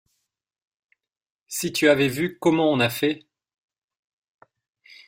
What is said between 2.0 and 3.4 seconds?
vu comment on a fait.